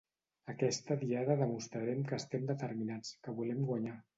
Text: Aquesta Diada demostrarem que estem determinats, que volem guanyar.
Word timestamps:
Aquesta 0.53 0.97
Diada 1.03 1.35
demostrarem 1.43 2.01
que 2.09 2.19
estem 2.25 2.51
determinats, 2.53 3.17
que 3.25 3.37
volem 3.43 3.63
guanyar. 3.71 3.99